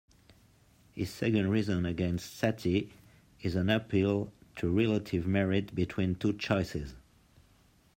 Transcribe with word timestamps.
His 0.93 1.11
second 1.11 1.49
reason 1.51 1.85
against 1.85 2.33
sati 2.35 2.91
is 3.41 3.53
an 3.53 3.69
appeal 3.69 4.31
to 4.55 4.67
relative 4.71 5.27
merit 5.27 5.75
between 5.75 6.15
two 6.15 6.33
choices. 6.33 6.95